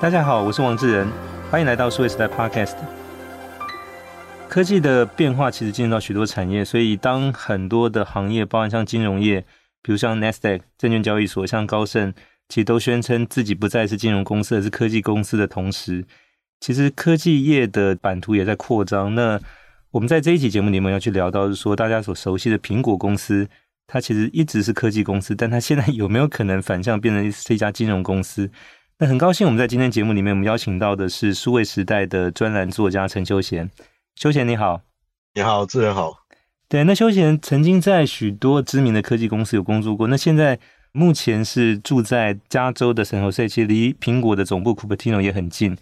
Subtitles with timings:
[0.00, 1.08] 大家好，我是王志仁，
[1.50, 2.76] 欢迎来到数位时代 Podcast。
[4.48, 9.40] 科技的变化其实进入到许多产业，所以当很多的行业，包含像金融业，
[9.82, 12.14] 比如像 Nasdaq 证券交易所，像高盛，
[12.48, 16.04] 其实都宣称自己不再是金融公司，而是科技公司的同时，
[16.60, 19.16] 其实科技业的版图也在扩张。
[19.16, 19.40] 那
[19.90, 23.48] 我们在这一集节目里面要去聊到，是说大家所熟悉的苹果公司，
[23.88, 28.48] 它其实一直是科技公司，但它现在有没有可能反向变成是一家金融公司？
[29.00, 33.70] 那很高兴我们在今天节目里面，我们邀请到的是数位时代的专栏作家陈修贤。
[34.16, 34.80] 修贤你好，
[35.34, 36.26] 你好，志仁好。
[36.68, 40.08] 对，那修贤曾经在许多知名的科技公司有工作过。
[40.08, 40.58] 那现在
[40.90, 45.76] 目前是住在加州的圣何塞，其实离苹果的总部 Cupertino 也很近。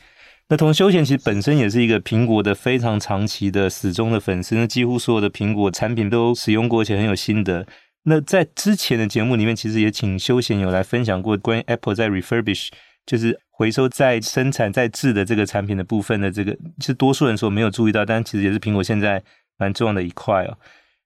[0.51, 7.67] 那同时，修贤其实本身也是一个苹果的非常长期的死忠的粉丝，那几乎所有的苹果产品都使用过，而且很有心得。
[8.03, 12.69] 那在之前的节目里面，其实也请修贤有来分享过关于 Apple 在 refurbish，
[13.07, 19.23] 就是回收再生产再制的这个产品的部分的这个，是多数人所没有注意到，但其实也是苹果现在
[19.57, 20.59] 蛮重要的一块哦。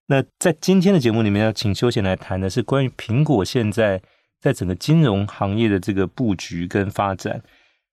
[0.06, 4.02] 那在今天的节目里面，要请休闲来谈的是关于苹果现在
[4.41, 7.41] 在整个金融行业的这个布局跟发展。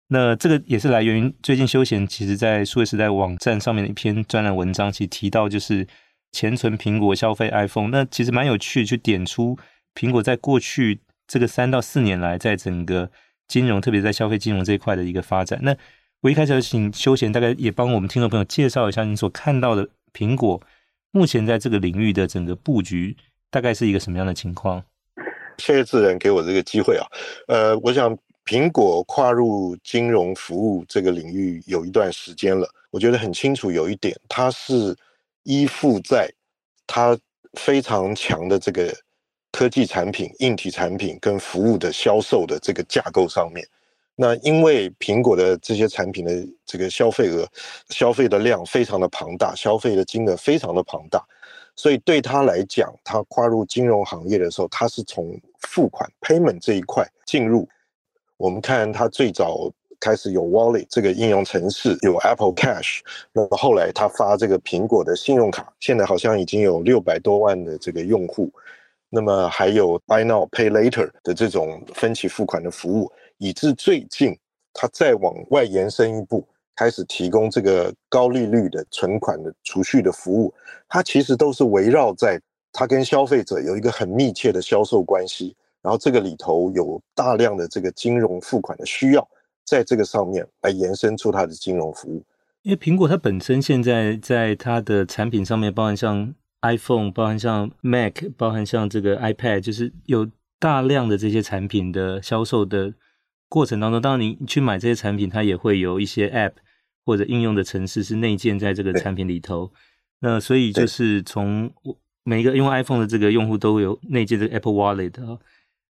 [0.07, 5.85] 那这个也是来源于最近休闲其实在数位时代网站上面的一篇专栏文章，其实提到就是
[6.31, 7.89] 前存苹果消费 iPhone。
[7.89, 9.59] 那其实蛮有趣，去点出
[9.93, 13.11] 苹果在过去这个三到四年来，在整个
[13.47, 15.59] 金融，特别在消费金融这一块的一个发展。
[15.61, 15.75] 那
[16.21, 20.61] 我一开始要请休闲大概也帮我们听众朋友介绍一下你所看到的苹果
[21.11, 23.15] 目前在这个领域的整个布局
[23.49, 24.83] 大概是一个什么样的情况？
[25.57, 27.05] 谢谢智仁给我这个机会啊。
[27.47, 34.95] 呃，我想苹果跨入金融服务这个领域有一段时间了，我觉得很清楚有一点，它是
[35.43, 36.29] 依附在
[36.85, 37.17] 它
[37.53, 38.93] 非常强的这个。
[39.57, 43.67] 科技产品、硬体产品跟服务的销售的这个架构上面，
[44.15, 46.31] 那因为苹果的这些产品的
[46.63, 47.43] 这个消费额、
[47.89, 51.25] 消费的量非常的庞大，消费的金额非常的庞大，
[51.75, 57.67] 所以对他来讲，他跨入金融行业的时候，他是从付款 （payment） 这一块进入。
[58.37, 62.99] 我们看他最早开始有 Wallet 这个应用程式，有 Apple Cash，
[63.33, 68.51] 那么后来他发这个苹果的信用卡，现在好像已经有六百多万的这个用户。
[69.09, 74.37] 那么还有 Buy Now Pay Later 的这种分期付款的服务，以至最近
[74.73, 80.53] 它再往外延伸一步，开始提供这个高利率的存款的储蓄的服务，
[80.89, 82.39] 它其实都是围绕在
[82.73, 89.27] 它跟消费者有一个很密切的销售关系，然后这个里头有大量的这个金融付款的需要，
[89.65, 92.21] 在这个上面来延伸出它的金融服务。
[92.63, 96.35] 因为苹果它本身现在在它的产品上面，包含像
[96.71, 100.29] iPhone 包含像 Mac，包含像这个 iPad，就是有
[100.59, 102.93] 大量的这些产品的销售的
[103.47, 106.53] 过程当中，当然你去买这些产品，它也会有一些 App
[107.05, 109.71] 或者应用的程式是内建在这个产品里头。
[110.19, 111.71] 那所以就是从
[112.23, 115.37] 每一个用 iPhone 的这个用户都有内建这个 Apple Wallet 啊。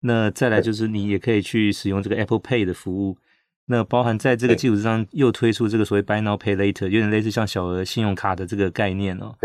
[0.01, 3.19] 那再来就是你也可以去使用这个 Apple Pay 的服务。
[3.67, 9.37] 那包含在这个基础上又推出这个所谓 Buy Now Pay Later，有点类似像小额信用卡的这个概念哦。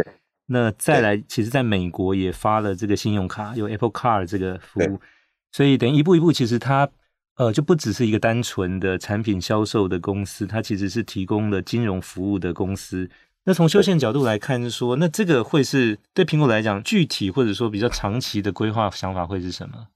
[0.47, 4.99] 那再来，其实在美国也发了这个信用卡，有 Apple Card 这个服务，
[5.51, 6.89] 所以等于一步一步，其实它
[7.35, 13.09] 呃就不只是一个单纯的产品销售的公司，它其实是提供了金融服务的公司。
[13.43, 19.87] 那从修宪角度来看，是说，那这个会是对苹果来讲，具体或者说比较长期的规划想法会是什么？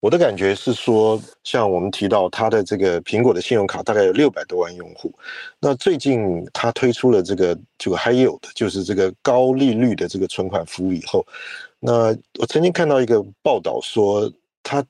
[0.00, 5.12] 我的感觉是说，像我们提到它的这个苹果的信用卡大概有六百多万用户，
[5.58, 11.26] 那最近它推出了这个就还有的就是这个高利率的这个存款服务以后，
[11.80, 14.32] 那我曾经看到一个报道说，
[14.62, 14.84] 它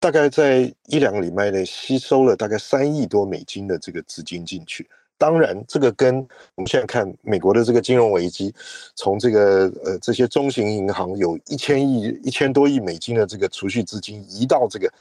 [0.00, 4.88] 大概在一两个礼拜内吸收了大概三亿多美金的这个资金进去。
[5.26, 6.16] 当然，这个跟
[6.54, 8.54] 我们现在看美国的这个金融危机，
[8.94, 14.92] 从这个呃这些中型银行有一千亿、一千多亿美金的这个储蓄资金移到这个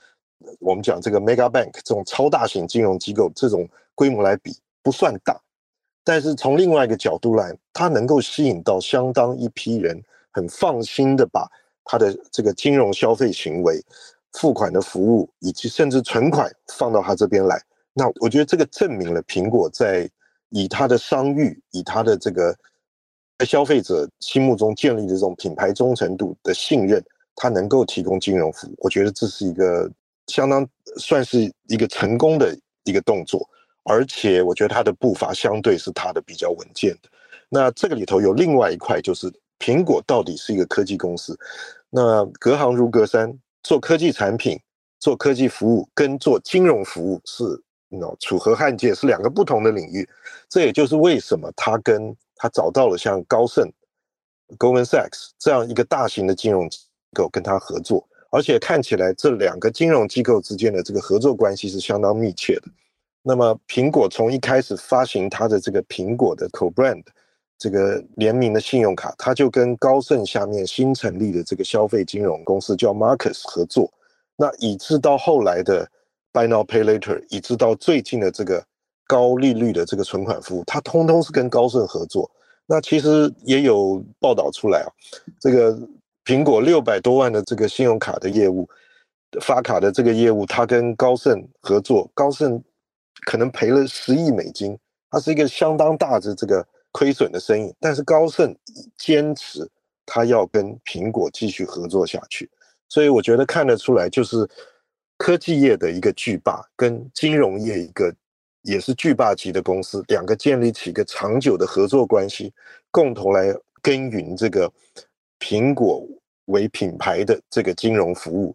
[0.60, 5.38] 我们讲这个 mega bank 这种超大型金融机构这种规模来比不算大，
[6.06, 11.46] 但是从另外一个角度来，它能够吸引到相当一批人，很放心的把
[11.84, 13.84] 他的这个金融消费行为、
[14.32, 17.62] 付款的服务以及甚至存款放到他这边来。
[17.96, 20.10] 那我觉得这个证明了苹果在
[20.50, 22.56] 以它的商誉、以它的这个
[23.38, 27.04] 在消费者心目中建立的这种品牌忠诚度的信任，
[27.36, 28.76] 它能够提供金融服务。
[28.78, 29.92] 我觉得这是一个
[30.28, 30.68] 相当
[30.98, 33.48] 算是一个成功的一个动作，
[33.84, 37.10] 而且我觉得它的步伐相对是它的比较稳健的。
[37.50, 41.38] 那这个里头有另外一块，就是苹果到底是一个科技公司，
[41.92, 43.32] 那隔行如隔山，
[43.62, 44.60] 做科技产品、
[45.00, 47.62] 做科技服务跟做金融服务是。
[47.98, 50.08] No, 楚河汉界是两个不同的领域。
[50.50, 53.72] 这也就是为什么他跟他找到了像高盛、
[54.58, 56.80] Goldman Sachs 这样一个大型的金融机
[57.14, 62.64] 构跟他合作，而且看起来这两个金融机构之间的这个合作关系是相当密切的。
[63.22, 67.04] 那么，苹果从一开始发行它的这个苹果的 Co-brand
[67.58, 73.90] 这个联名的信用卡，它就跟高盛下面新成立的这个消费金融公司叫 Marcus 合作。
[74.36, 75.90] 那以致到后来的
[76.34, 78.66] Buy Now Pay Later，以致到最近的这个
[79.08, 82.30] 高利率的这个存款服务，它通通是跟高盛合作。
[82.66, 84.90] 那其实也有报道出来啊，
[85.40, 85.78] 这个
[86.26, 88.68] 苹果六百多万的这个信用卡的业务，
[89.42, 92.62] 发卡的这个业务，它跟高盛合作，高盛。
[93.26, 94.78] 可能赔了十亿美金，
[95.10, 97.74] 它是一个相当大的这个亏损的生意。
[97.80, 98.54] 但是高盛
[98.98, 99.66] 坚持
[100.06, 102.50] 他要跟苹果继续合作下去，
[102.90, 104.46] 所以我觉得看得出来，就是
[105.24, 108.14] 科技业的一个巨霸跟金融业一个
[108.64, 112.52] 也是巨霸级的公司，两个建立起一个长久的合作关系，
[112.92, 114.70] 共同来耕耘这个
[115.40, 116.06] 苹果
[116.48, 118.54] 为品牌的这个金融服务，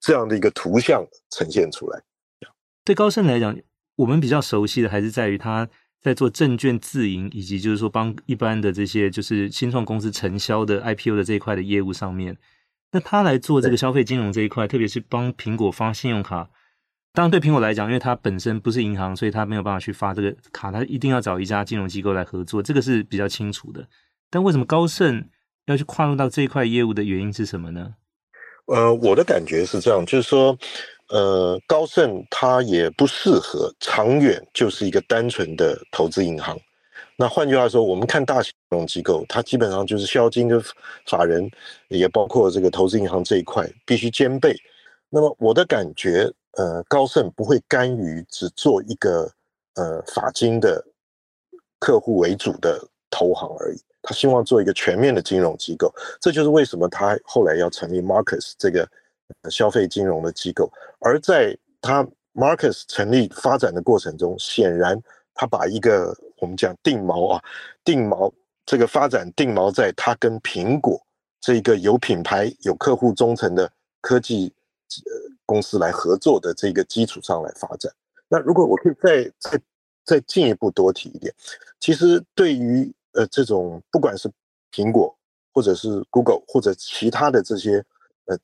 [0.00, 2.02] 这样的一个图像呈现出来。
[2.84, 3.56] 对高盛来讲。
[3.94, 5.68] 我们比较熟悉的还是在于他
[6.00, 12.36] 在做证券自营，以及就是说帮一般的这些就是新创公司承销的 IPO 的这一块的业务上面。
[12.92, 16.50] 那他来做这个消费金融这一块，特别是帮苹果发信用卡。
[17.12, 23.86] 当然对苹果来讲，因为它本身不是银行，所以它没有办法去发这个卡，它一定要找一家金融机构来合作，这个是比较清楚的。
[24.30, 25.28] 但为什么高盛
[25.66, 27.94] 要去跨入到这一块业务的原因是什么呢？
[28.66, 30.56] 呃，我的感觉是这样，就是说。
[31.12, 36.56] 呃，高盛它也不适合长远就是一个单纯的投资银行。
[37.20, 40.58] 那换句话说，我们看大型金融机构，它基本上就是销金的
[41.04, 41.50] 法人，
[41.88, 44.56] 也包括这个投资银行这一块必须兼备。
[45.10, 49.30] 那么我的感觉，呃，高盛不会甘于只做一个
[49.74, 50.82] 呃法金的
[51.78, 55.94] 客户为主的投行而已，他希望做一个全面的金融机构。
[56.22, 58.88] 这就是为什么他后来要成立 Marcus 这个。
[59.48, 60.68] 消费金融的机构，
[60.98, 65.00] 而在他 Marcus 成立发展的过程中，显然
[65.34, 67.44] 他把一个我们讲定锚啊，
[67.84, 68.32] 定锚
[68.66, 71.00] 这个发展定锚在它跟苹果
[71.40, 73.70] 这个有品牌、有客户忠诚的
[74.00, 74.52] 科技
[75.06, 75.12] 呃
[75.46, 77.92] 公司来合作的这个基础上来发展。
[78.28, 79.60] 那如果我可以再再
[80.04, 81.32] 再进一步多提一点，
[81.78, 84.30] 其实对于呃这种不管是
[84.72, 85.16] 苹果
[85.52, 87.84] 或者是 Google 或者其他的这些
[88.24, 88.38] 呃。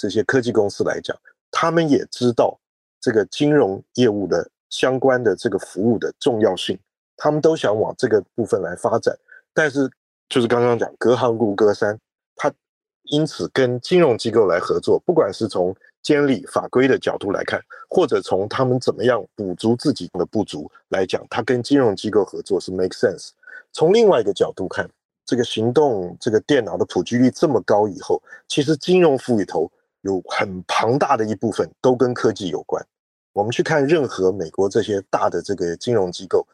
[0.00, 1.18] 这些科技公司来讲，
[1.50, 2.56] 他们也知道
[3.00, 6.78] 这个金融业务的相关的这个服务的重要性，
[7.18, 9.14] 他们都想往这个部分来发展。
[9.52, 9.90] 但是，
[10.30, 11.98] 就是刚刚讲隔行如隔山，
[12.34, 12.50] 他
[13.02, 17.60] 因此跟金融机构来合作，不管是从监理法规的角度来看，
[17.90, 23.32] 或者从他们怎么样补足自己的不足来讲，他跟金融机构合作是 make sense。
[23.72, 24.88] 从另外一个角度看，
[25.26, 29.70] 这个行动这个电脑的普及率这么高以后，其实金融服务里头。
[30.02, 32.82] 有很庞大的一部分都跟科技有关。
[33.32, 36.46] 我们去看任何美国这些大的这个金融机构，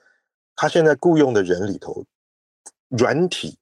[0.57, 2.05] 他现在雇佣的人里头，
[2.89, 3.57] 软体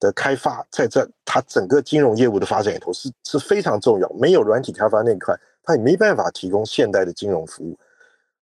[0.00, 4.08] 的开发在这他整个金融业务的发展里头是是非常重要。
[4.10, 7.78] 没有软体开发那一块，他也没办法提供现代的金融服务。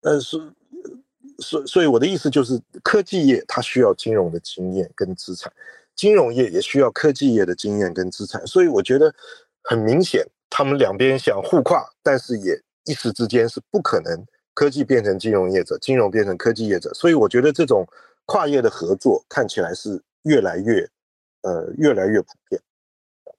[0.02, 0.38] 呃，是，
[1.40, 5.52] 所所以我的意思就是，科技业它需要金融的经验跟资产，
[5.95, 8.45] 金融业也需要科技业的经验跟资产。
[8.45, 9.14] 所以我觉得
[9.64, 10.26] 很明显。
[10.47, 14.26] 他们两边想互跨，但是也一时之间是不可能。
[14.56, 17.88] 科技变成金融业者，金融变成科技业者，所以我觉得这种
[18.26, 20.90] 跨业的合作看起来是越来越，
[21.44, 22.59] 呃，越来越普遍。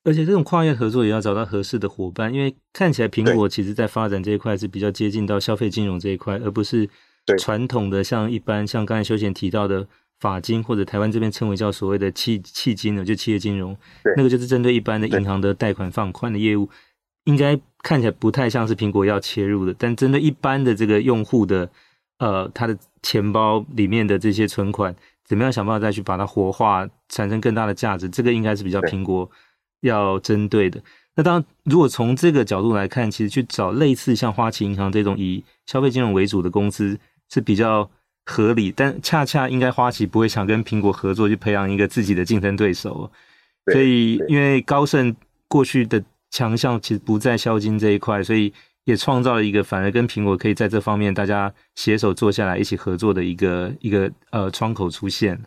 [0.05, 6.89] 而且这种跨业合作也要找到合适的伙伴，因为看起来苹果其实在发展这一块是比较接近到消费金融这一块，而不是
[7.39, 9.89] 传统的像一般像刚才修贤提到的
[10.21, 13.77] 法金或者台湾这边称为叫所谓的企企金的，就企业金融，
[14.17, 16.69] 那个就是针对一般的银行的贷款放宽的业务。
[17.27, 21.69] 应该看起来不太像是苹果要切入的，但针对一般的这个用户的，
[22.19, 29.29] 呃，他的钱包里面的这些存款，怎么样想办法再去把它活化，产生更大的价值，这个应该是比较苹果
[29.81, 30.81] 要针对的。
[31.17, 36.97] 那当然，如果从这个角度来看，其实去找类似像花旗银行这种以消费金融为主的公司
[37.29, 37.91] 是比较
[38.25, 43.11] 合理，但恰恰应该花旗不会想跟苹果合作去培养一个自己的竞争对手，
[43.73, 45.15] 所以因为高盛
[45.49, 46.03] 过去的。
[46.37, 48.53] 强项其实不在销金这一块，所以
[48.85, 55.43] 也创造了一个反而跟苹果可以在这方面大家携手坐下来一起合作的一个一个呃窗口出现。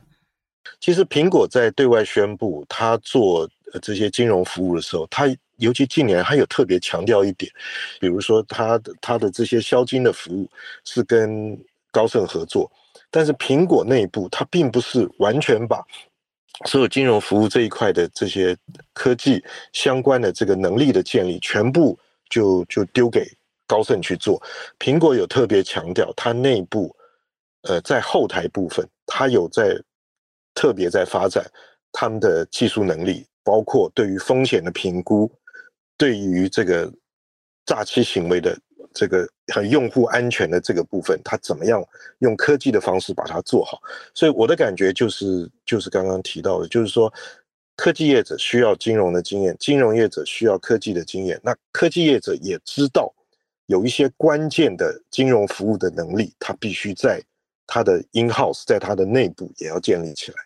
[0.79, 3.47] 其实苹果在对外宣布它做
[3.83, 5.27] 这些金融服务的时候，它
[5.57, 7.51] 尤其近年还有特别强调一点，
[7.99, 10.49] 比如说它的它的这些销金的服务
[10.85, 11.55] 是跟
[11.91, 12.71] 高盛合作，
[13.11, 15.85] 但是苹果内部它并不是完全把
[16.65, 18.57] 所有金融服务这一块的这些
[18.93, 21.97] 科技相关的这个能力的建立，全部
[22.29, 23.25] 就就丢给
[23.65, 24.41] 高盛去做。
[24.77, 26.95] 苹果有特别强调，它内部
[27.61, 29.79] 呃在后台部分，它有在
[30.53, 31.45] 特别在发展
[31.91, 35.31] 他们的技术能力，包括对于风险的评估，
[35.97, 36.91] 对于这个
[37.65, 38.57] 诈欺行为的。
[38.99, 41.81] 这个和用户安全的这个部分，它怎么样
[42.17, 43.79] 用科技的方式把它做好？
[44.13, 47.09] 所以我的感觉就是，就是刚刚提到的，就是说，
[47.77, 51.39] 科技业者需要金融的经验，金融业者需要科技的经验。
[51.41, 53.09] 那科技业者也知道
[53.67, 57.23] 有一些关键的金融服务的能力，它必须在
[57.67, 60.37] 它的 in house，在它的内部也要建立起来。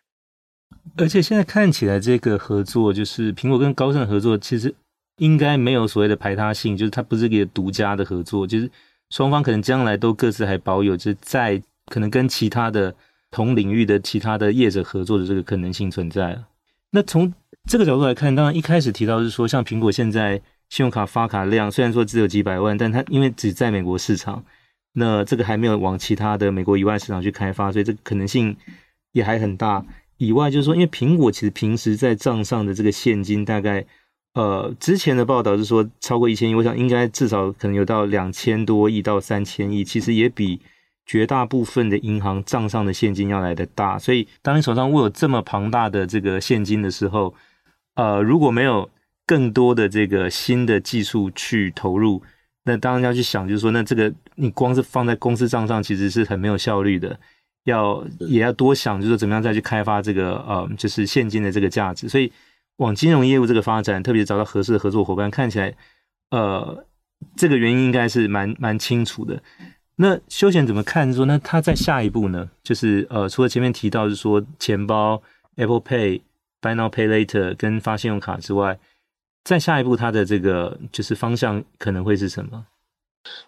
[0.98, 4.76] 而且现在看起来，这个合作就是苹果跟高盛合作，其实。
[5.18, 8.70] 应该没有所谓的排他性，就是它不是一个独家的合作，就是
[9.12, 12.96] 双方可能将来都各自还保有，就是在可能跟其他的
[13.30, 16.44] 同领域的其他的业者合作的这个可能性存在。
[16.92, 17.32] 那从
[17.70, 24.44] 这个角度来看，当然一开始提到是说，像苹果现在信用卡发卡量虽然说只有几百万，但它因为只在美国市场，
[24.94, 28.58] 那这个还没有往其他的美国以外市场去开发，所以这个可能性
[29.12, 29.86] 也还很大。
[30.18, 33.86] 以外就是说，因为苹果其实平时在账上的这个现金大概。
[34.34, 40.60] 呃，之前的报道是说超过一千亿，我想应该至少可能有到两千多亿到三千亿，其实也比
[41.06, 44.00] 绝大部分的银行账上的现金要来的大。
[44.00, 47.32] 所以，当你手上握有这么庞大的这个现金的时候，
[47.94, 48.90] 呃，如果没有
[49.28, 52.24] 更多的这个新的技术去投入，
[52.64, 57.16] 那当然要去想，就是说，那这个你光是放在公司账上，其实是很没有效率的。
[57.66, 62.10] 要也要多想，就是怎么样再去开发这个呃，就是现金的这个价值。
[62.10, 62.32] 所以。
[62.78, 65.76] 往金融业务这个发展，特别找到合适的合作伙伴，看起来，
[66.32, 66.86] 呃，
[67.36, 69.42] 这个原因应该是蛮蛮清楚的。
[69.96, 71.14] 那修贤怎么看？
[71.14, 72.50] 说那他在下一步呢？
[72.64, 75.22] 就是呃，除了前面提到是说钱包、
[75.56, 76.22] Apple Pay、
[76.60, 78.80] Buy Now Pay Later 跟发信用卡之外，
[79.44, 82.66] 再下一步它的这个就是方向可能会是什么？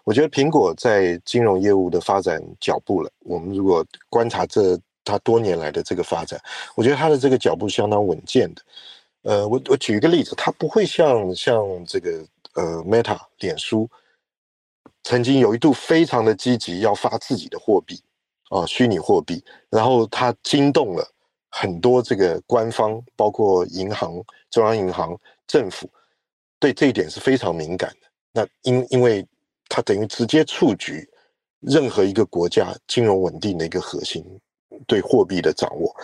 [0.04, 3.10] 我觉得苹果在金融业务的发展脚步了。
[3.20, 6.40] 我们如果观察这它多年来的这个发展，
[6.76, 8.62] 我觉得它的这个脚步相当稳健的。
[9.26, 13.90] 呃，我我举一个例子，它不会像像这个呃，Meta 脸书
[15.02, 18.00] 曾经有一度非常的积极要发自己的货币
[18.50, 21.04] 啊，虚拟货币，然后它惊动了
[21.50, 25.18] 很多这个官方，包括银行、中央银行、
[25.48, 25.90] 政府，
[26.60, 28.06] 对这一点是非常敏感的。
[28.32, 29.26] 那因因为
[29.68, 31.04] 它等于直接触及
[31.58, 34.24] 任何一个国家金融稳定的一个核心。
[34.86, 35.94] 对货币的掌握，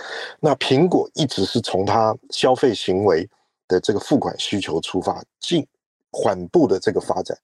[0.41, 3.29] 那苹果一直是从它消费行为
[3.69, 5.67] 的这个付款需求出发，进
[6.11, 7.37] 缓步的这个发展，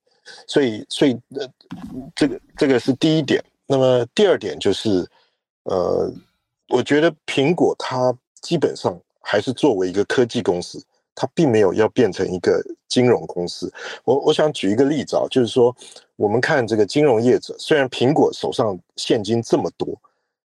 [0.47, 1.47] 所以，所以呃，
[2.15, 3.43] 这个这个是第一点。
[3.67, 5.07] 那么第二点就是，
[5.63, 6.11] 呃，
[6.69, 10.83] 我觉得苹果它基本上还是作为一个科技公司，
[11.13, 13.71] 它并没有要变成一个金融公司。
[14.05, 15.75] 我我想举一个例子啊，就是说，
[16.15, 19.87] 我们看这个金融业者，虽然苹果手上现金这么多。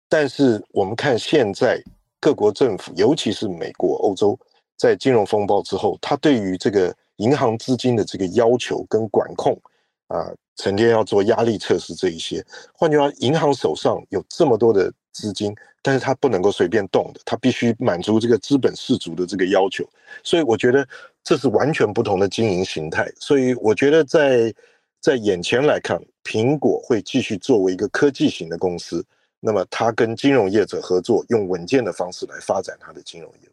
[0.10, 1.82] 但是我们看现在
[2.20, 4.38] 各国政府，尤其是美国、欧洲，
[4.78, 9.60] 在金融风暴之后，它对于这个银行资金的这个要求跟管控，
[10.08, 12.46] 啊，成天要做压力测试这一些。
[12.74, 19.84] 换句话，银行手上有这么多的资金，但是它不能够随便动的，它必须满足这个资本适足的这个要求。
[20.24, 20.88] 所以我觉得
[21.24, 23.12] 这是完全不同的经营形态。
[23.20, 24.54] 所以我觉得在
[25.02, 29.04] 在眼前来看，苹果会继续作为一个科技型的公司。
[29.46, 33.52] 那么，他跟金融业者合作，用稳健的方式来发展他的金融业务。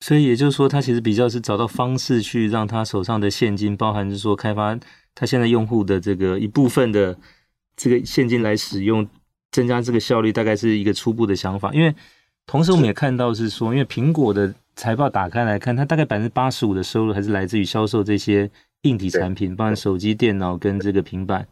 [0.00, 4.76] 所以也就是说，他其实比较是找到方式去让他手上的现金，包含是说开发
[5.14, 7.16] 他现在用户的这个一部分的
[7.76, 9.06] 这个现金来使用，
[9.52, 11.72] 增加这个效率，大概是一个初步的想法。
[11.72, 11.94] 因为
[12.46, 18.50] 同时我们也看到是说，因为苹果的财报打开来看，它大概百分之八十五的收入还是来自于销售这些
[18.82, 21.46] 硬体产品，包含手机、电脑跟这个平板。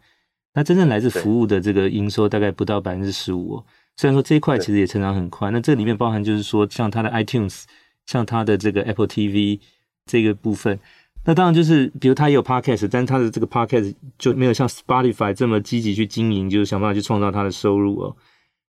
[0.55, 3.63] 那真正来自服务的这个营收大概不到百分之十五，
[3.97, 5.51] 虽然说这一块其实也成长很快。
[5.51, 7.65] 那这里面包含就是说，像它的 iTunes，
[8.07, 9.61] 像它的这个 Apple TV
[10.07, 10.79] 这个部分。
[11.25, 18.17] 那当然就是，比如它也有 Podcast，但是它的这个 Podcast 就没有像 Spotify 这么积极去经营，就是想办法去创造它的收入哦。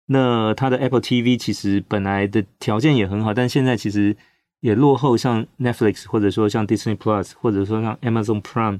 [0.07, 4.17] 那它的 Apple TV 其实本来的条件也很好，但现在其实
[4.59, 8.79] 也落后像 Netflix 或者说像 Disney Plus 或者说像 Amazon Prime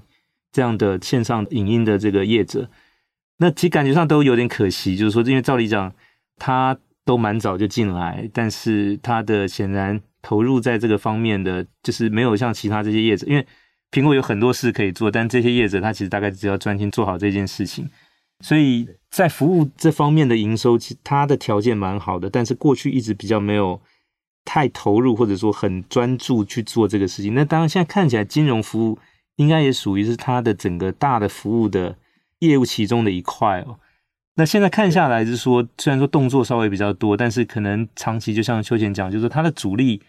[0.52, 2.70] 这样的线上影音的这个业者。
[3.40, 5.94] 那其实感觉上都有点可惜，就是说，因为照理长，
[6.38, 13.48] 他都蛮早就进来，但是他的显然投入在这个方面的，就是没有像其他这些业者，因为
[13.92, 17.90] 苹果有很多事可以做，但这些业者他其实大概只要专心做好这件事情。
[18.42, 23.82] 所以在服务这方面的营收，其实它的条件蛮好的，但是过去一直比较没有
[24.46, 27.34] 太投入，或者说很专注去做这个事情。
[27.34, 28.98] 那当然，现在看起来金融服务
[29.36, 31.98] 应该也属于是它的整个大的服务的
[32.40, 33.80] 业务其中的一块哦。
[34.36, 40.02] 那现在看下来是说，虽然说动作稍微比较多，但是可能长期就像邱前讲，就是它的主力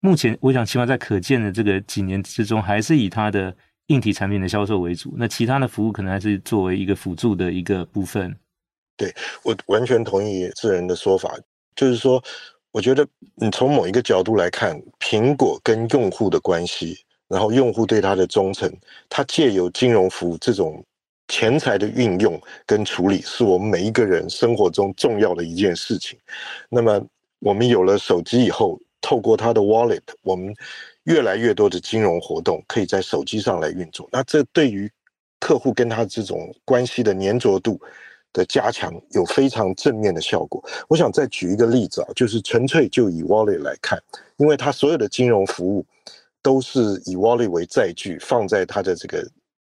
[0.00, 3.54] 目前我想起码在可见的这个几年之中，还是以它的。
[3.88, 8.36] 硬体产品的销售为主，那其他的服务可能还是作为一个辅助的一个部分。
[8.96, 9.14] 对，
[9.44, 11.32] 我完全同意智仁的说法，
[11.76, 12.20] 就是说，
[12.72, 18.68] 我觉得你从某一个角度来看，苹果跟用户的关系，然后用户对它的忠诚，
[19.08, 20.84] 它借由金融服务这种
[21.28, 26.18] 钱财的运用跟处理，是我们每一个人生活中重要的一件事情。
[26.68, 27.04] 那么，
[27.38, 30.54] 我们有了手机以后，透过它的 wallet，我们。
[31.06, 34.90] 越来越多的金融活动可以在手机上来运作，那这对于
[35.38, 37.80] 客户跟他这种关系的粘着度
[38.32, 40.60] 的加强有非常正面的效果。
[40.88, 44.02] 我想再举一个例子啊，就是纯粹就以 Wallet 来看，
[44.38, 45.86] 因为它所有的金融服务
[46.42, 49.24] 都是以 Wallet 为载具，放在它的这个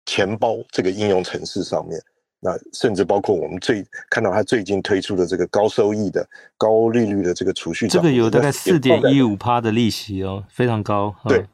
[0.06, 2.00] 钱包这个应用程式上面。
[2.38, 6.24] 那甚至包括我们最看到他最近推出的这个高收益的
[6.58, 11.12] 高利率的这个储蓄，这个有大概四点一五趴的利息哦，非常高。
[11.26, 11.44] 对，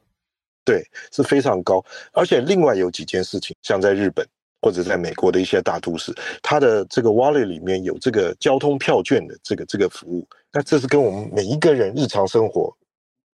[0.64, 1.82] 对，是非常高。
[2.12, 4.26] 而且另外有几件事情，像在日本
[4.60, 12.76] 或者在美国的一些大都市，它的这个 wallet 里面有这个交通票券的这个这个服务，那这是跟我们每一个人日常生活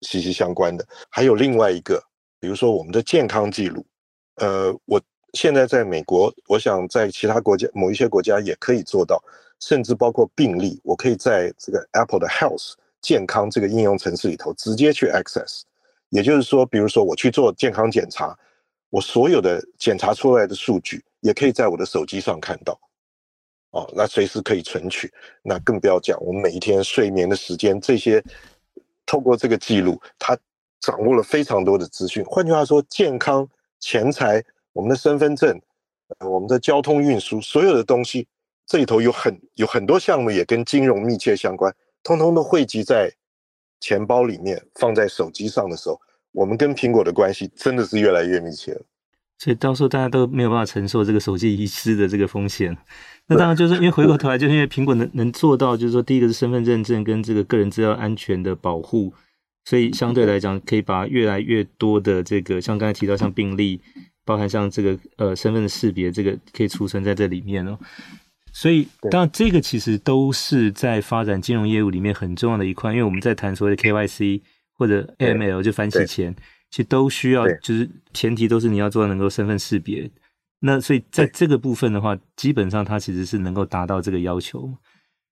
[0.01, 0.85] 息息相关的。
[1.09, 2.03] 还有另外一个，
[2.39, 3.85] 比如说我们的健康记录，
[4.35, 5.01] 呃，我。
[5.33, 9.21] 现在在美国，我想在其他国家某一些国家也可以做到，
[9.59, 15.63] 甚至包括病例，我可以在这个 Apple 的 Health 健康这个应用程式里头直接去 access。
[16.07, 18.33] 也就是说，比如说我去做健康检查，
[18.89, 22.79] 我所有的检查出来的数据也可以在我的手机上看到。
[23.71, 25.11] 哦，那随时可以存取。
[25.43, 28.23] 那更不要讲我们每一天睡眠的时间，这些
[29.05, 30.37] 透过这个记录，它
[30.79, 32.23] 掌握了非常多的资讯。
[32.23, 33.45] 换句话说，健康、
[33.79, 34.43] 钱财。
[34.73, 35.57] 我们的身份证，
[36.19, 38.27] 我们的交通运输，所有的东西，
[38.67, 43.09] 这里头有很有很多项目也跟金融密切相关，通通都汇集在
[43.79, 45.97] 钱包里面，放在手机上的时候，
[46.33, 48.81] 我们跟苹果的关系真的是越来越密切了。
[49.37, 52.75] 所以到时候大家都没有办法承受这个手机遗失的这个风险。
[53.27, 59.13] 那当然就是因为回过头来， 就是因为苹果能能做到，就是说第一个是身份认证跟这个个人资料安全的保护，
[59.65, 63.81] 所以相对来讲可以把越来越多的这个像刚才提到像病例。
[64.27, 67.77] 包含像这个呃身份的识别，这个可以储存在这里面哦。
[68.51, 74.41] 所以当然这个其实都是在发展金融业务里面很重要的一块，因为我们在谈所谓的 KYC
[74.73, 76.35] 或者 AML 就反洗钱，
[76.71, 80.09] 其实都需要就是前提都是你要做到能够身份识别。
[80.61, 84.75] 那所以在这个部分的话，基本上它其实是能够达到这个要求。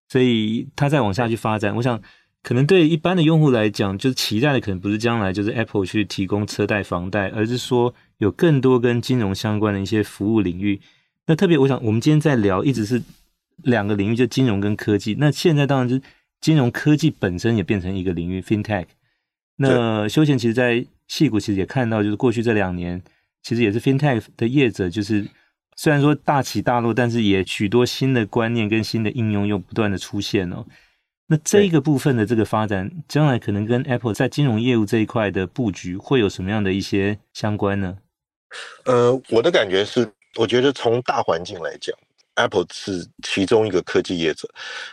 [0.08, 2.00] 所以它再往下去发展，我想
[2.44, 7.92] 可能对一般的用户来讲，就是期待的可能不是将来就是 Apple 去提供车贷、房贷，而是说。
[8.18, 10.80] 有更多跟金融相关的一些服务领域，
[11.26, 13.02] 那特别我想，我们今天在聊一直是
[13.64, 15.16] 两个领域，就金融跟科技。
[15.18, 16.02] 那现在当然就是
[16.40, 18.86] 金融科技本身也变成一个领域，FinTech。
[19.56, 23.02] 那修贤其实，在矽谷其实也看到，就是过去这两年，
[23.42, 25.26] 其实也是 FinTech 的业者，就是
[25.76, 30.64] 虽然说大起大落，但是也许多新的观念跟新的应用又不断的出现哦。
[31.26, 37.96] 那这一个部分的这个发展，将来可能跟 Apple 在金融业务这一块的布局会有什么样的一些相关呢？
[38.84, 40.06] 呃，我的感觉是，
[40.36, 41.96] 我觉得从大环境来讲
[42.34, 44.48] ，Apple 是其中一个科技业者。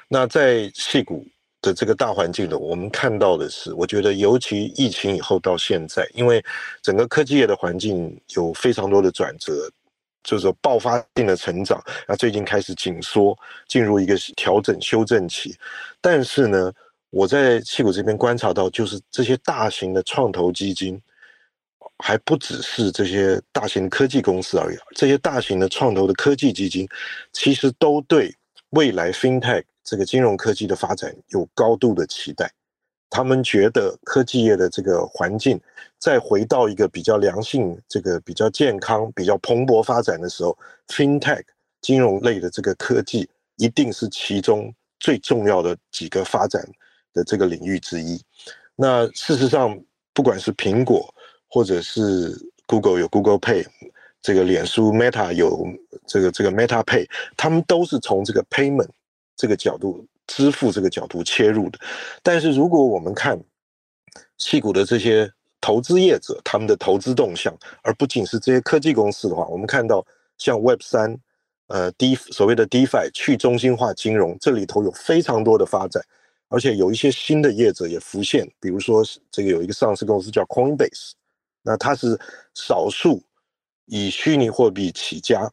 [0.08, 1.28] 那在矽谷
[1.62, 6.44] 的这个大环境呢，我们看到的是，我觉得尤其疫情以后到现在，因为
[6.82, 9.70] 整个科技业的环境有非常多的转折，
[10.24, 15.56] 就是爆发性的成长，那最近开始紧缩，进入一个调整修正期。
[16.00, 16.72] 但是呢，
[17.10, 21.02] 我在矽谷这边观察到，就是这些大型的创投基金。
[22.04, 26.90] 还不只是这些大型科技公司而已，这些大型的创投的科技基金，
[27.32, 28.36] 其实都对
[28.72, 32.52] 未来 FinTech 这个金融科技的发展有高度的期待。
[33.12, 35.60] 他们觉得科技业的这个环境
[36.00, 41.44] 再回到一个比较良性、这个比较健康、比较蓬勃发展的时候，FinTech
[41.82, 46.66] 金融类的这个科技一定是其中最重要的几个发展
[47.14, 48.20] 的这个领域之一。
[48.78, 49.78] 那事实上，
[50.14, 51.14] 不管是苹果，
[51.50, 52.34] 或者是
[52.66, 53.66] Google 有 Google Pay，
[54.22, 55.68] 这个脸书 Meta 有
[56.08, 58.88] 这个这个 Meta Pay，他们都是从这个 payment
[59.36, 61.80] 这个角度支付这个角度切入的。
[62.24, 63.42] 但是如果我们看
[64.38, 70.06] 矽谷的这些投资业者，他们的投资动向，而不仅是这些科技公司的话，我们看到
[70.38, 71.16] 像 Web 三，
[71.68, 76.04] 呃，D 所谓的 DeFi 去中心化金融，这里头有非常多的发展，
[76.50, 81.12] 而且有一些新的业者也浮现，比如说这个有一个上市公司叫 Coinbase，
[81.62, 82.20] 那它是
[82.56, 83.24] 少数
[83.86, 85.52] 以虚拟货币起家，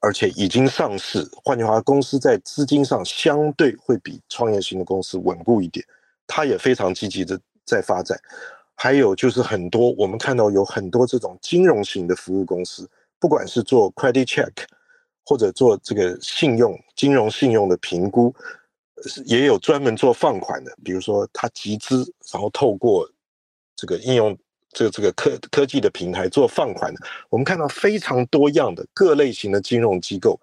[0.00, 1.26] 而且已经上市。
[1.44, 5.86] 换句话，公司在资金上相对会比创业型的公司稳固一点，
[6.26, 8.18] 它也非常积极的在发展。
[8.74, 14.50] 还有就是很多我们看到有很多这种金融型的服务公司，不管是做 credit check。
[15.22, 18.34] 或者做这个信用、金融信用的评估，
[19.26, 23.08] 也有专门做放款的，比如说他集资，然后透过
[23.76, 24.36] 这个应用
[24.72, 27.00] 这个这个科科技的平台做放款的。
[27.28, 30.38] 我们看到非常多样的各类型的金融机构，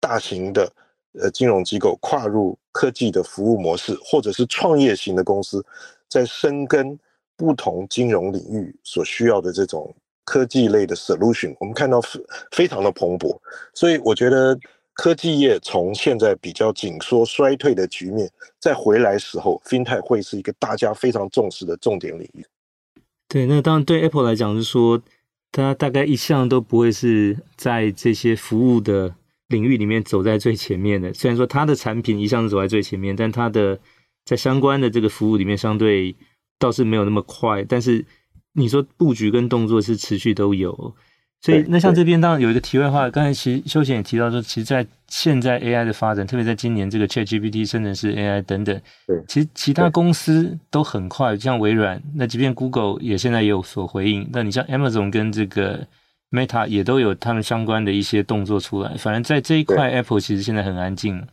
[0.00, 0.72] 大型的
[1.20, 5.64] 呃金融机构跨入科技的服务模式，或者是创业型的公司
[6.08, 6.98] 在深耕
[7.36, 9.94] 不同金融领域所需要的这种。
[10.30, 13.34] 科技类的 solution，我们看到非非常的蓬勃，
[13.72, 14.54] 所以我觉得
[14.92, 18.30] 科技业从现在比较紧缩衰退的局面
[18.60, 22.44] 再回来时候，FinTech 会是一个大家非常重视的重点领域。
[23.28, 25.02] 对，那当然对 Apple 来讲是说，
[25.52, 29.14] 它大概一向都不会是在这些服务的
[29.48, 31.12] 领域里面走在最前面的。
[31.12, 33.78] 虽然说它的产品一向是走在最前面，但它的
[34.24, 36.16] 在相关的这个服务里面相对
[36.58, 38.04] 倒是没有那么快，但是。
[38.54, 40.96] 你说布局跟动作是持续都有，
[41.40, 55.86] 所以那像这边当然有一个题外话，刚才其实修贤也提到说，其实，在现在 AI 的发展，特别在今年这个 ChatGPT 生成式 AI 等等，对其实其他公司都很快，像微软，那即便 Google 也现在也有所回应，那你像 Amazon 跟这个
[56.32, 61.24] Meta 也都有他们相关的一些动作出来，反正在这一块 Apple 其实现在很安静。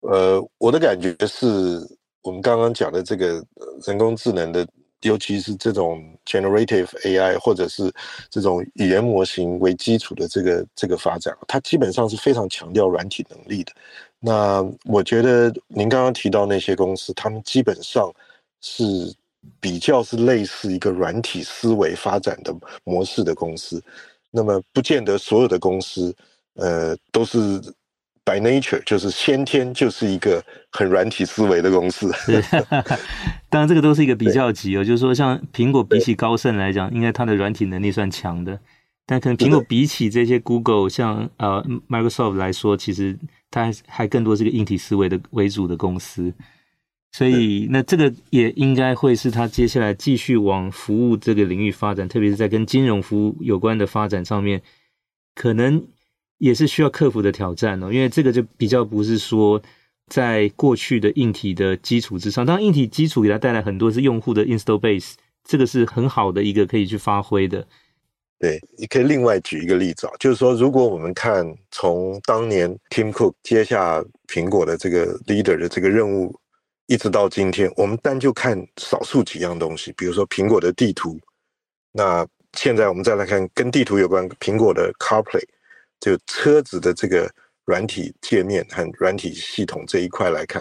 [0.00, 1.78] 呃，我的感觉是
[2.24, 3.40] 我们刚刚讲的这个
[3.86, 4.66] 人工智能的。
[5.02, 7.92] 尤其是这种 generative AI 或者是
[8.30, 13.72] 这种语言模型为基础的这个这个发展，它基本上是非常强调软体能力的。
[14.20, 18.12] 那我觉得您刚刚提到那些公司，他们基本上
[18.60, 18.84] 是
[19.60, 23.82] 比较是类似一个软体思维发展的模式的公司。
[24.30, 26.14] 那么不见得所有的公司，
[26.54, 27.60] 呃，都是。
[28.24, 32.08] By nature 就是先天就是一个很软体思维的公司。
[33.50, 38.60] 当然这个都是一个比较级哦，就是说像苹果比起高盛来讲，应该它的软体能力算强的，
[39.06, 43.18] 但可能苹果比起这些 Google 像呃 Microsoft 来说，其实
[43.50, 46.32] 它还更多是个硬体思维的为主的公司。
[47.10, 54.62] 所以那这个也应该会是它接下来继续往服务这个领域发展，特别是在跟金融服务有关的发展上面，
[55.34, 55.84] 可能。
[56.42, 59.62] 也是需要克服的挑战哦，因为这个就比较不是说
[60.08, 65.12] 在过去的硬体的基础之上，当然硬体基础给它带来很多是用户的 install base，
[65.44, 67.64] 这个是很好的一个可以去发挥的。
[68.40, 76.34] 对，你可以另外举一个例子啊，就是说，如果我们看从当年 Tim Cook 接下苹果的这个 leader 的这个任务，
[76.88, 81.20] 一直到今天，我们单就看少数几样东西，比如说苹果的地图，
[81.92, 82.26] 那
[82.58, 85.44] 现在我们再来看跟地图有关苹果的 CarPlay。
[86.02, 87.30] 就车子的这个
[87.64, 90.60] 软体界面和软体系统这一块来看，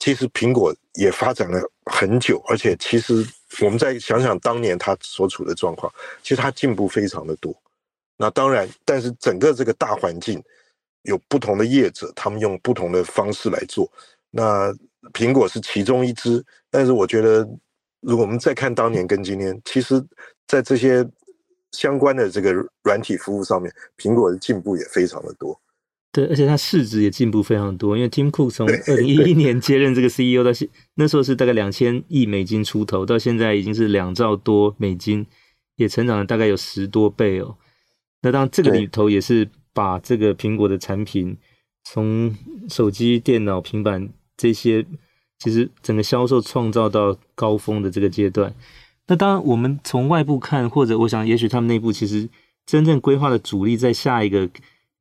[0.00, 3.24] 其实苹果也发展了很久，而且其实
[3.60, 5.92] 我们再想想当年它所处的状况，
[6.24, 7.54] 其实它进步非常的多。
[8.16, 10.42] 那当然，但是整个这个大环境
[11.02, 13.88] 有不同的业者，他们用不同的方式来做。
[14.32, 14.74] 那
[15.12, 17.48] 苹果是其中一支，但是我觉得，
[18.00, 20.04] 如果我们再看当年跟今天，其实
[20.48, 21.08] 在这些。
[21.74, 25.60] 相关的这个软体服务上面，苹果的进步也非常的多。
[26.12, 27.96] 对，而且它市值也进步非常多。
[27.96, 35.26] 因为 Tim Cook 从二零一一年接任这个 CEO 到现，那时候是大概两千亿美金出头，到现在已经是两兆多美金，
[35.74, 37.56] 也成长了大概有十多倍哦。
[38.22, 41.36] 那当然这个里头也是把这个苹果的产品
[41.82, 42.34] 从
[42.68, 44.86] 手机、电脑、平板这些，
[45.40, 48.54] 其实整个销售创造到高峰的这个阶段。
[49.06, 52.28] 那当然，我们从外部看，或者我想，也许他们内部其实
[52.64, 54.48] 真正规划的主力在下一个，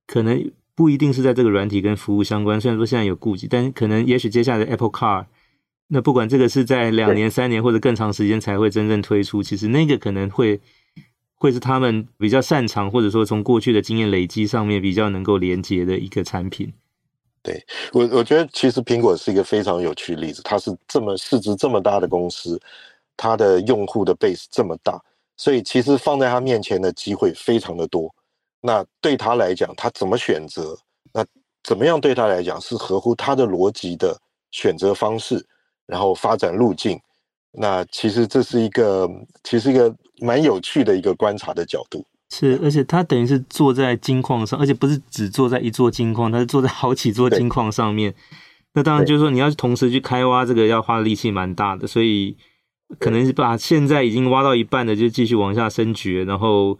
[0.05, 2.59] 可能不一定是在这个软体跟服务相关。
[2.59, 5.25] 虽然说现在有顾忌，但可能也许接下来的 Apple Car，
[5.87, 10.59] 那不管这个是在两年、三年或者更长时间才会真正推出，其实那个可能会
[11.35, 16.73] 会是他们比较擅长，或者说从过去的经验累积上面比较能够连接的一个产品。
[17.41, 17.61] 对，
[17.93, 22.59] 我，我觉得其实苹果是一个非常有趣的例子，它是这么市值这么大的公司。
[23.15, 24.99] 它的用户的 base 这么大，
[25.37, 28.13] 所以其实放在他面前的机会非常的多。
[28.61, 30.77] 那对他来讲，他怎么选择？
[31.13, 31.25] 那
[31.63, 34.17] 怎么样对他来讲是合乎他的逻辑的
[34.51, 35.45] 选择方式，
[35.85, 36.99] 然后发展路径？
[37.51, 39.07] 那其实这是一个，
[39.43, 42.05] 其实一个蛮有趣的一个观察的角度。
[42.31, 48.15] 是，而且他等于是坐在金矿上，而且不是只坐在一座金矿，他是坐在好几座金矿上面。
[48.73, 52.35] 那当然就是说，你要同时去开挖这个，要花的力气蛮大的，所以
[52.99, 56.77] 可能是把现在已经挖到一半的就继续往下深掘，然后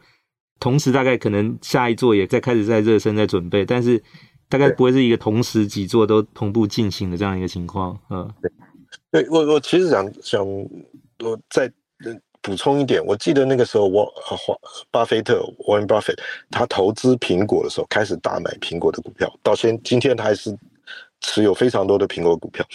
[0.59, 4.01] 同时大概可能下一座也在开始在热身在准备，但是
[4.49, 7.97] 大概不会是一个同时几座都同步进行的这样一个情况。
[8.09, 8.33] 嗯，
[9.11, 11.71] 对，对我我其实想想我再
[12.41, 14.55] 补充一点，我记得那个时候我华
[14.91, 16.17] 巴菲特 Warren Buffett
[16.51, 20.57] 他投资苹果的时候开始大买苹果的股票，到现今天他还是。
[21.25, 22.65] 持有非常多的苹果股票，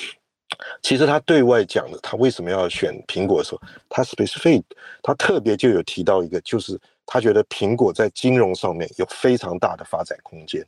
[0.82, 4.62] 其实他对外讲的，他为什么要选苹果的时候，他 specific，
[5.02, 10.64] 他特别就有提到一个，就是他觉得苹果在金融上面有非常大的发展空间。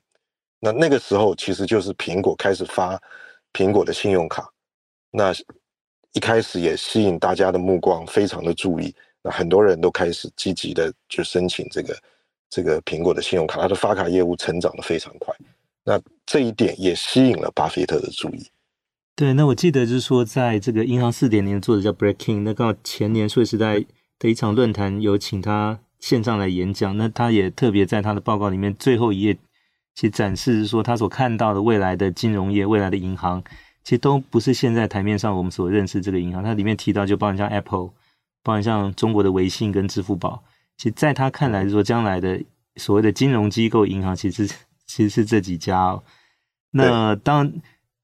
[0.58, 3.00] 那那个时候，其实就是苹果开始发
[3.52, 4.48] 苹果的信用卡，
[5.10, 5.32] 那
[6.12, 11.98] 一开始也吸引大家的目光，非常的注意，那很多人都开始积极的去申请这个
[12.48, 15.34] 这个苹果的信用卡，它的发卡业务成长的非常快。
[15.82, 18.46] 那这一点也吸引了巴菲特的注意。
[19.20, 23.84] 对，那我记得就是说，在这个银行四点零的作者叫 Brett King，那刚好前年数位时代
[24.18, 29.34] 的一场论坛有请他线上来演讲，那他也特别在他的报告里面最后一页，
[29.94, 33.44] 其实展示说他所看到的未来的金融业、未来的银行，
[33.84, 36.42] 其实都不是现在台面上我们所认识这个银行。
[36.42, 37.90] 它里面提到就包含像 Apple，
[38.42, 40.42] 包含像中国的微信跟支付宝，
[40.78, 42.42] 其实在他看来说，将来的
[42.76, 44.48] 所谓的金融机构银行，其实。
[44.86, 46.02] 其实是这几家哦。
[46.72, 47.52] 那当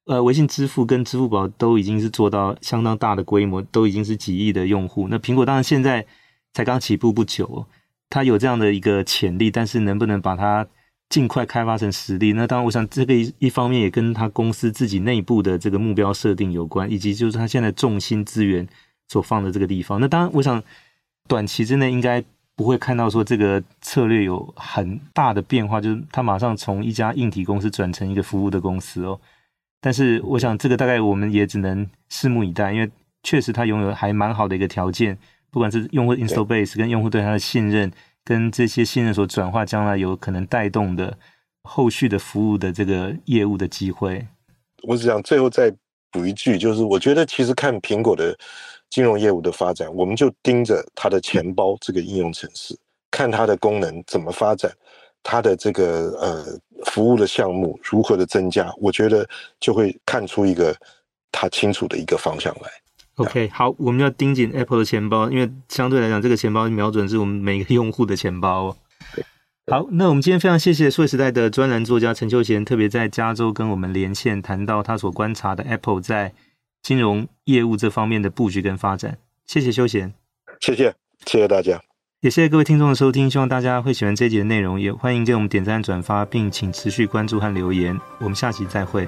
[0.07, 5.07] 呃，微信支付跟支付宝都已经是做到相当大的规模，都已经是几亿的用户。
[5.09, 6.07] 那苹果当然现在
[6.55, 7.67] 才刚起步不久，
[8.09, 10.67] 它有这样的一个潜力，但是能不能把它
[11.09, 12.33] 尽快开发成实力？
[12.33, 18.67] 那当然，我想这个一一方面也跟他公司自己内部的这个目标设定有关，以及就是他现在重心资源
[19.09, 20.01] 所放的这个地方。
[20.01, 20.63] 那当然，我想
[21.29, 22.25] 短期之内应该。
[22.59, 29.21] 不会看到说这个策略有很大的变化，就是他马上从一家硬体公司转成一个服务的公司哦。
[29.87, 32.91] 但是我想这个大概我们也只能拭目以待，因为
[33.23, 35.17] 确实它拥有还蛮好的一个条件，
[35.49, 37.93] 不管是用户 install base 跟用户对它的信任，
[38.25, 41.17] 跟这些信任所转化，将来有可能带动的
[41.63, 44.27] 后续的服务的这个业务的机会。
[44.83, 45.73] 我只想最后再
[46.11, 48.37] 补一句，就是我觉得其实看苹果的。
[48.89, 52.77] 金融业务的发展，我们就盯着它的钱包这个应用程式，
[53.11, 54.73] 看它的功能怎么发展，
[55.25, 56.45] 它的这个呃
[56.85, 60.77] 服务的项目如何的增加，我觉得就会看出一个
[61.33, 62.71] 他清楚的一个方向来。
[63.17, 68.77] OK，好，我们要盯紧 Apple 的钱包，因为相对来讲，这个钱包瞄准是我们每个用户的钱包哦。
[69.71, 76.33] 好，那我们今天非常谢谢数位时代的专栏作家陈秋贤，特别在加州跟我们连线，谈到他所观察的 Apple 在。
[76.83, 80.15] 金融业务这方面的布局跟发展，谢谢休闲，
[80.61, 81.83] 谢谢，谢谢大家，
[82.21, 89.07] 也谢谢各位听众的收听，希望大家会喜欢这一集的内容，也欢迎给我们点赞转发，并请持续关注和留言，我们下期再会。